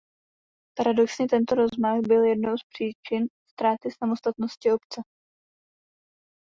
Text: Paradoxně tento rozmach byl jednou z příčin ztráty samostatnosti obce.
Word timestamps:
Paradoxně 0.77 1.27
tento 1.27 1.55
rozmach 1.55 1.99
byl 2.07 2.23
jednou 2.23 2.57
z 2.57 2.61
příčin 2.73 3.27
ztráty 3.49 3.91
samostatnosti 3.97 4.71
obce. 4.71 5.01